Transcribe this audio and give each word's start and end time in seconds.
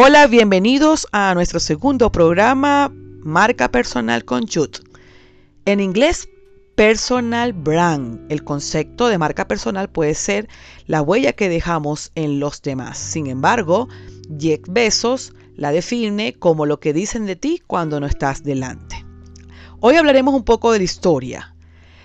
Hola, 0.00 0.28
bienvenidos 0.28 1.08
a 1.10 1.34
nuestro 1.34 1.58
segundo 1.58 2.12
programa 2.12 2.88
Marca 3.24 3.68
Personal 3.68 4.24
con 4.24 4.46
Jude. 4.46 4.78
En 5.64 5.80
inglés, 5.80 6.28
personal 6.76 7.52
brand. 7.52 8.20
El 8.30 8.44
concepto 8.44 9.08
de 9.08 9.18
marca 9.18 9.48
personal 9.48 9.90
puede 9.90 10.14
ser 10.14 10.48
la 10.86 11.02
huella 11.02 11.32
que 11.32 11.48
dejamos 11.48 12.12
en 12.14 12.38
los 12.38 12.62
demás. 12.62 12.96
Sin 12.96 13.26
embargo, 13.26 13.88
Jeff 14.38 14.60
Bezos 14.68 15.32
la 15.56 15.72
define 15.72 16.32
como 16.34 16.64
lo 16.64 16.78
que 16.78 16.92
dicen 16.92 17.26
de 17.26 17.34
ti 17.34 17.60
cuando 17.66 17.98
no 17.98 18.06
estás 18.06 18.44
delante. 18.44 19.04
Hoy 19.80 19.96
hablaremos 19.96 20.32
un 20.32 20.44
poco 20.44 20.70
de 20.70 20.78
la 20.78 20.84
historia. 20.84 21.56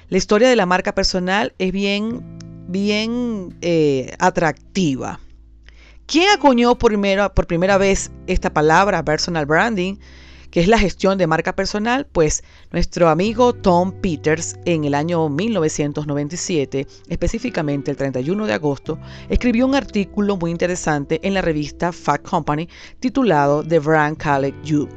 La 0.10 0.18
historia 0.18 0.50
de 0.50 0.56
la 0.56 0.66
marca 0.66 0.96
personal 0.96 1.54
es 1.60 1.72
bien, 1.72 2.40
bien 2.70 3.56
eh, 3.62 4.16
atractiva. 4.18 5.20
¿Quién 6.06 6.30
acuñó 6.30 6.78
por 6.78 6.92
primera 7.48 7.78
vez 7.78 8.12
esta 8.28 8.54
palabra, 8.54 9.04
personal 9.04 9.46
branding? 9.46 9.96
que 10.54 10.60
es 10.60 10.68
la 10.68 10.78
gestión 10.78 11.18
de 11.18 11.26
marca 11.26 11.56
personal, 11.56 12.06
pues 12.12 12.44
nuestro 12.72 13.10
amigo 13.10 13.54
Tom 13.54 13.92
Peters 13.92 14.56
en 14.66 14.84
el 14.84 14.94
año 14.94 15.28
1997, 15.28 16.86
específicamente 17.10 17.90
el 17.90 17.98
31 17.98 18.46
de 18.46 18.54
agosto, 18.54 19.00
escribió 19.30 19.66
un 19.66 19.74
artículo 19.74 20.38
muy 20.38 20.52
interesante 20.52 21.20
en 21.24 21.34
la 21.34 21.42
revista 21.42 21.92
Fact 21.92 22.30
Company 22.30 22.70
titulado 23.00 23.64
The 23.64 23.80
Brand 23.80 24.18
Called 24.18 24.54
You. 24.64 24.88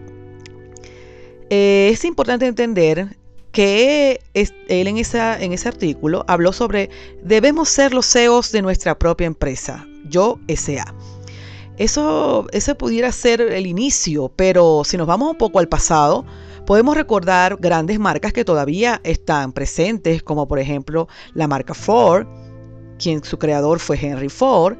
Eh, 1.49 1.89
es 1.91 2.05
importante 2.05 2.45
entender 2.45 3.17
que 3.51 4.21
él 4.35 4.51
en, 4.69 4.99
en 4.99 5.53
ese 5.55 5.69
artículo 5.69 6.23
habló 6.29 6.53
sobre 6.53 6.91
debemos 7.23 7.71
ser 7.71 7.95
los 7.95 8.05
CEOs 8.13 8.53
de 8.53 8.61
nuestra 8.61 8.99
propia 8.99 9.27
empresa, 9.27 9.87
yo 10.09 10.39
SA. 10.49 10.95
Eso, 11.79 12.47
ese 12.53 12.75
pudiera 12.75 13.13
ser 13.13 13.41
el 13.41 13.67
inicio, 13.67 14.33
pero 14.35 14.83
si 14.85 14.97
nos 14.97 15.07
vamos 15.07 15.31
un 15.33 15.37
poco 15.37 15.59
al 15.59 15.69
pasado, 15.69 16.25
podemos 16.65 16.97
recordar 16.97 17.59
grandes 17.61 17.99
marcas 17.99 18.33
que 18.33 18.45
todavía 18.45 19.01
están 19.05 19.53
presentes, 19.53 20.23
como 20.23 20.49
por 20.49 20.59
ejemplo 20.59 21.07
la 21.35 21.47
marca 21.47 21.75
Ford, 21.75 22.27
quien 22.99 23.23
su 23.23 23.39
creador 23.39 23.79
fue 23.79 23.99
Henry 24.01 24.31
Ford, 24.31 24.79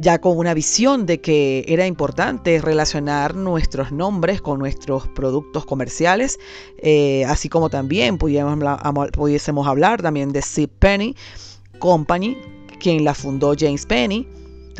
ya 0.00 0.18
con 0.18 0.38
una 0.38 0.54
visión 0.54 1.04
de 1.04 1.20
que 1.20 1.62
era 1.68 1.86
importante 1.86 2.58
relacionar 2.62 3.34
nuestros 3.34 3.92
nombres 3.92 4.40
con 4.40 4.58
nuestros 4.58 5.06
productos 5.08 5.66
comerciales, 5.66 6.38
eh, 6.78 7.24
así 7.26 7.50
como 7.50 7.68
también 7.68 8.16
pudiésemos 8.16 9.66
hablar 9.66 10.00
también 10.00 10.32
de 10.32 10.40
Zip 10.40 10.72
Penny 10.78 11.14
Company, 11.78 12.38
quien 12.80 13.04
la 13.04 13.12
fundó 13.12 13.52
James 13.58 13.84
Penny. 13.84 14.26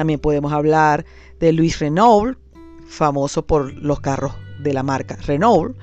También 0.01 0.19
podemos 0.19 0.55
hablar 0.55 1.05
de 1.41 1.53
Luis 1.53 1.79
Renault, 1.79 2.39
famoso 2.87 3.47
por 3.47 3.75
los 3.75 4.01
carros 4.01 4.33
de 4.59 4.73
la 4.73 4.83
marca 4.83 5.17
Renault, 5.27 5.77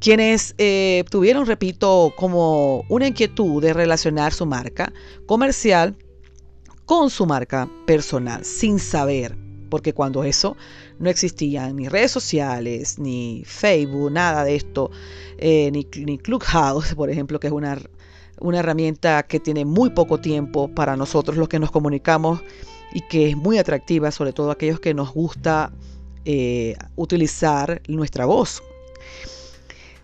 quienes 0.00 0.54
eh, 0.58 1.02
tuvieron, 1.10 1.46
repito, 1.46 2.12
como 2.14 2.84
una 2.90 3.06
inquietud 3.06 3.62
de 3.62 3.72
relacionar 3.72 4.34
su 4.34 4.44
marca 4.44 4.92
comercial 5.24 5.96
con 6.84 7.08
su 7.08 7.24
marca 7.24 7.70
personal, 7.86 8.44
sin 8.44 8.78
saber, 8.78 9.34
porque 9.70 9.94
cuando 9.94 10.24
eso 10.24 10.54
no 10.98 11.08
existían 11.08 11.76
ni 11.76 11.88
redes 11.88 12.10
sociales, 12.10 12.98
ni 12.98 13.44
Facebook, 13.46 14.12
nada 14.12 14.44
de 14.44 14.56
esto, 14.56 14.90
eh, 15.38 15.70
ni, 15.72 15.86
ni 16.04 16.18
Clubhouse, 16.18 16.94
por 16.94 17.08
ejemplo, 17.08 17.40
que 17.40 17.46
es 17.46 17.52
una, 17.54 17.78
una 18.40 18.58
herramienta 18.58 19.22
que 19.22 19.40
tiene 19.40 19.64
muy 19.64 19.88
poco 19.88 20.20
tiempo 20.20 20.68
para 20.68 20.98
nosotros 20.98 21.38
los 21.38 21.48
que 21.48 21.58
nos 21.58 21.70
comunicamos 21.70 22.42
y 22.92 23.00
que 23.02 23.30
es 23.30 23.36
muy 23.36 23.58
atractiva, 23.58 24.10
sobre 24.10 24.32
todo 24.32 24.50
aquellos 24.50 24.80
que 24.80 24.94
nos 24.94 25.12
gusta 25.12 25.72
eh, 26.24 26.76
utilizar 26.96 27.82
nuestra 27.88 28.26
voz. 28.26 28.62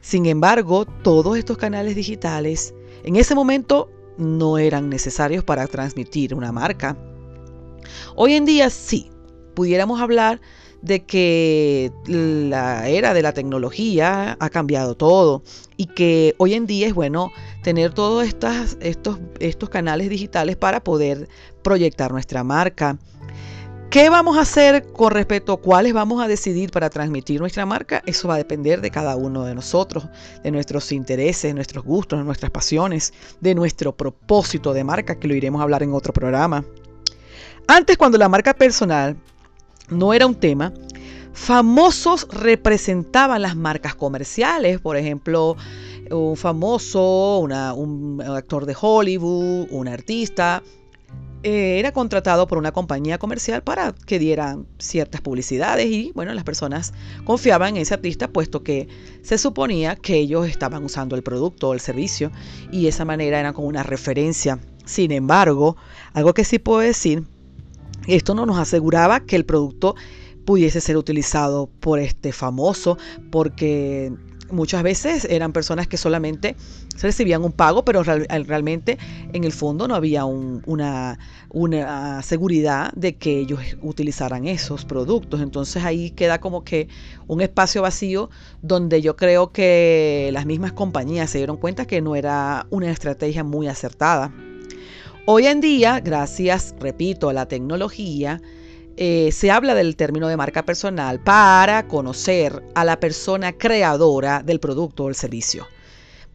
Sin 0.00 0.26
embargo, 0.26 0.84
todos 0.84 1.36
estos 1.38 1.56
canales 1.56 1.96
digitales 1.96 2.74
en 3.04 3.16
ese 3.16 3.34
momento 3.34 3.90
no 4.18 4.58
eran 4.58 4.88
necesarios 4.88 5.44
para 5.44 5.66
transmitir 5.66 6.34
una 6.34 6.52
marca. 6.52 6.96
Hoy 8.14 8.34
en 8.34 8.44
día 8.44 8.70
sí, 8.70 9.10
pudiéramos 9.54 10.00
hablar 10.00 10.40
de 10.84 11.02
que 11.02 11.90
la 12.06 12.88
era 12.88 13.14
de 13.14 13.22
la 13.22 13.32
tecnología 13.32 14.36
ha 14.38 14.50
cambiado 14.50 14.94
todo 14.94 15.42
y 15.78 15.86
que 15.86 16.34
hoy 16.36 16.52
en 16.52 16.66
día 16.66 16.86
es 16.86 16.92
bueno 16.92 17.32
tener 17.62 17.94
todos 17.94 18.22
estos, 18.22 18.76
estos 19.40 19.68
canales 19.70 20.10
digitales 20.10 20.56
para 20.56 20.84
poder 20.84 21.26
proyectar 21.62 22.12
nuestra 22.12 22.44
marca. 22.44 22.98
¿Qué 23.88 24.10
vamos 24.10 24.36
a 24.36 24.42
hacer 24.42 24.92
con 24.92 25.12
respecto 25.12 25.54
a 25.54 25.56
cuáles 25.56 25.94
vamos 25.94 26.22
a 26.22 26.28
decidir 26.28 26.70
para 26.70 26.90
transmitir 26.90 27.40
nuestra 27.40 27.64
marca? 27.64 28.02
Eso 28.04 28.28
va 28.28 28.34
a 28.34 28.38
depender 28.38 28.82
de 28.82 28.90
cada 28.90 29.16
uno 29.16 29.44
de 29.44 29.54
nosotros, 29.54 30.06
de 30.42 30.50
nuestros 30.50 30.92
intereses, 30.92 31.44
de 31.44 31.54
nuestros 31.54 31.82
gustos, 31.82 32.18
de 32.18 32.24
nuestras 32.26 32.50
pasiones, 32.50 33.14
de 33.40 33.54
nuestro 33.54 33.96
propósito 33.96 34.74
de 34.74 34.84
marca, 34.84 35.18
que 35.18 35.28
lo 35.28 35.34
iremos 35.34 35.60
a 35.60 35.62
hablar 35.62 35.82
en 35.82 35.94
otro 35.94 36.12
programa. 36.12 36.62
Antes, 37.68 37.96
cuando 37.96 38.18
la 38.18 38.28
marca 38.28 38.52
personal 38.52 39.16
no 39.90 40.14
era 40.14 40.26
un 40.26 40.34
tema, 40.34 40.72
famosos 41.32 42.28
representaban 42.30 43.42
las 43.42 43.56
marcas 43.56 43.94
comerciales, 43.94 44.80
por 44.80 44.96
ejemplo, 44.96 45.56
un 46.10 46.36
famoso, 46.36 47.38
un 47.38 48.22
actor 48.22 48.66
de 48.66 48.76
Hollywood, 48.80 49.68
un 49.70 49.88
artista, 49.88 50.62
eh, 51.46 51.78
era 51.78 51.92
contratado 51.92 52.46
por 52.46 52.56
una 52.56 52.72
compañía 52.72 53.18
comercial 53.18 53.62
para 53.62 53.92
que 53.92 54.18
dieran 54.18 54.66
ciertas 54.78 55.20
publicidades 55.20 55.84
y 55.84 56.10
bueno, 56.14 56.32
las 56.32 56.42
personas 56.42 56.94
confiaban 57.24 57.76
en 57.76 57.82
ese 57.82 57.92
artista 57.92 58.28
puesto 58.28 58.62
que 58.62 58.88
se 59.20 59.36
suponía 59.36 59.94
que 59.94 60.16
ellos 60.16 60.48
estaban 60.48 60.82
usando 60.82 61.16
el 61.16 61.22
producto 61.22 61.68
o 61.68 61.74
el 61.74 61.80
servicio 61.80 62.32
y 62.72 62.84
de 62.84 62.88
esa 62.88 63.04
manera 63.04 63.40
era 63.40 63.52
como 63.52 63.68
una 63.68 63.82
referencia. 63.82 64.58
Sin 64.86 65.12
embargo, 65.12 65.76
algo 66.14 66.32
que 66.32 66.44
sí 66.44 66.58
puedo 66.58 66.80
decir 66.80 67.24
esto 68.06 68.34
no 68.34 68.46
nos 68.46 68.58
aseguraba 68.58 69.20
que 69.20 69.36
el 69.36 69.44
producto 69.44 69.94
pudiese 70.44 70.80
ser 70.80 70.96
utilizado 70.96 71.68
por 71.80 71.98
este 71.98 72.32
famoso, 72.32 72.98
porque 73.30 74.12
muchas 74.50 74.82
veces 74.82 75.26
eran 75.30 75.52
personas 75.52 75.88
que 75.88 75.96
solamente 75.96 76.56
recibían 77.00 77.44
un 77.44 77.52
pago, 77.52 77.84
pero 77.84 78.02
realmente 78.02 78.98
en 79.32 79.44
el 79.44 79.52
fondo 79.52 79.88
no 79.88 79.94
había 79.94 80.24
una, 80.24 81.18
una 81.50 82.22
seguridad 82.22 82.92
de 82.94 83.16
que 83.16 83.40
ellos 83.40 83.60
utilizaran 83.82 84.46
esos 84.46 84.84
productos. 84.84 85.40
Entonces 85.40 85.84
ahí 85.84 86.10
queda 86.10 86.40
como 86.40 86.64
que 86.64 86.88
un 87.26 87.40
espacio 87.40 87.82
vacío 87.82 88.30
donde 88.62 89.02
yo 89.02 89.16
creo 89.16 89.52
que 89.52 90.30
las 90.32 90.46
mismas 90.46 90.72
compañías 90.72 91.30
se 91.30 91.38
dieron 91.38 91.56
cuenta 91.56 91.86
que 91.86 92.00
no 92.00 92.16
era 92.16 92.66
una 92.70 92.90
estrategia 92.90 93.44
muy 93.44 93.66
acertada. 93.66 94.32
Hoy 95.26 95.46
en 95.46 95.62
día, 95.62 96.00
gracias, 96.00 96.74
repito, 96.78 97.30
a 97.30 97.32
la 97.32 97.48
tecnología, 97.48 98.42
eh, 98.98 99.30
se 99.32 99.50
habla 99.50 99.74
del 99.74 99.96
término 99.96 100.28
de 100.28 100.36
marca 100.36 100.66
personal 100.66 101.18
para 101.18 101.88
conocer 101.88 102.62
a 102.74 102.84
la 102.84 103.00
persona 103.00 103.54
creadora 103.54 104.42
del 104.42 104.60
producto 104.60 105.04
o 105.04 105.08
el 105.08 105.14
servicio. 105.14 105.66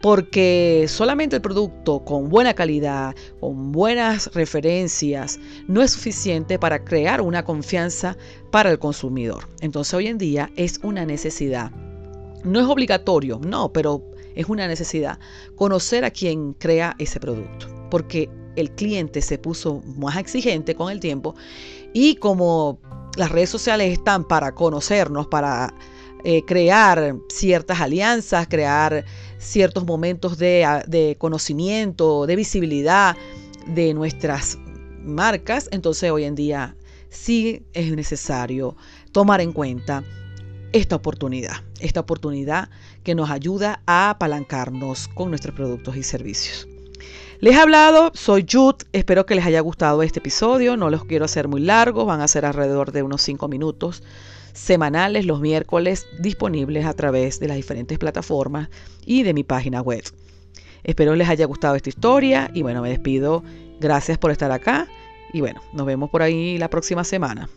Porque 0.01 0.87
solamente 0.89 1.35
el 1.35 1.43
producto 1.43 2.03
con 2.03 2.29
buena 2.29 2.55
calidad, 2.55 3.13
con 3.39 3.71
buenas 3.71 4.33
referencias, 4.33 5.39
no 5.67 5.83
es 5.83 5.91
suficiente 5.91 6.57
para 6.57 6.83
crear 6.83 7.21
una 7.21 7.45
confianza 7.45 8.17
para 8.49 8.71
el 8.71 8.79
consumidor. 8.79 9.49
Entonces 9.61 9.93
hoy 9.93 10.07
en 10.07 10.17
día 10.17 10.49
es 10.55 10.79
una 10.81 11.05
necesidad. 11.05 11.69
No 12.43 12.59
es 12.59 12.65
obligatorio, 12.65 13.39
no, 13.45 13.71
pero 13.71 14.03
es 14.33 14.49
una 14.49 14.67
necesidad 14.67 15.19
conocer 15.55 16.05
a 16.05 16.09
quien 16.09 16.53
crea 16.53 16.95
ese 16.97 17.19
producto. 17.19 17.67
Porque 17.91 18.29
el 18.59 18.71
cliente 18.71 19.21
se 19.21 19.37
puso 19.37 19.81
más 19.97 20.17
exigente 20.17 20.75
con 20.75 20.91
el 20.91 20.99
tiempo 20.99 21.35
y 21.93 22.15
como 22.15 22.79
las 23.17 23.31
redes 23.31 23.49
sociales 23.49 23.91
están 23.91 24.27
para 24.27 24.53
conocernos, 24.53 25.27
para 25.27 25.73
eh, 26.23 26.43
crear 26.45 27.15
ciertas 27.29 27.79
alianzas, 27.79 28.47
crear 28.47 29.05
ciertos 29.37 29.85
momentos 29.85 30.37
de, 30.37 30.83
de 30.87 31.15
conocimiento, 31.17 32.25
de 32.25 32.35
visibilidad 32.35 33.15
de 33.67 33.93
nuestras 33.93 34.57
marcas, 35.03 35.69
entonces 35.71 36.11
hoy 36.11 36.25
en 36.25 36.35
día 36.35 36.75
sí 37.09 37.65
es 37.73 37.91
necesario 37.93 38.75
tomar 39.11 39.41
en 39.41 39.53
cuenta 39.53 40.03
esta 40.71 40.95
oportunidad, 40.95 41.63
esta 41.79 42.01
oportunidad 42.01 42.69
que 43.03 43.15
nos 43.15 43.29
ayuda 43.29 43.81
a 43.85 44.11
apalancarnos 44.11 45.07
con 45.07 45.29
nuestros 45.29 45.55
productos 45.55 45.95
y 45.95 46.03
servicios. 46.03 46.68
Les 47.41 47.55
he 47.55 47.57
hablado, 47.57 48.11
soy 48.15 48.45
Jude, 48.49 48.85
espero 48.91 49.25
que 49.25 49.33
les 49.33 49.45
haya 49.45 49.61
gustado 49.61 50.03
este 50.03 50.19
episodio, 50.19 50.75
no 50.75 50.89
los 50.89 51.05
quiero 51.05 51.23
hacer 51.23 51.47
muy 51.47 51.61
largos, 51.61 52.05
van 52.05 52.19
a 52.19 52.27
ser 52.27 52.45
alrededor 52.45 52.91
de 52.91 53.01
unos 53.01 53.21
5 53.21 53.47
minutos 53.47 54.03
semanales 54.51 55.25
los 55.25 55.39
miércoles 55.39 56.05
disponibles 56.19 56.85
a 56.85 56.93
través 56.93 57.39
de 57.39 57.47
las 57.47 57.55
diferentes 57.55 57.97
plataformas 57.97 58.67
y 59.05 59.23
de 59.23 59.33
mi 59.33 59.45
página 59.45 59.81
web. 59.81 60.03
Espero 60.83 61.15
les 61.15 61.29
haya 61.29 61.45
gustado 61.45 61.75
esta 61.75 61.87
historia 61.87 62.51
y 62.53 62.61
bueno, 62.61 62.81
me 62.81 62.89
despido. 62.89 63.41
Gracias 63.79 64.17
por 64.17 64.31
estar 64.31 64.51
acá 64.51 64.89
y 65.31 65.39
bueno, 65.39 65.61
nos 65.71 65.85
vemos 65.85 66.09
por 66.09 66.21
ahí 66.21 66.57
la 66.57 66.69
próxima 66.69 67.05
semana. 67.05 67.47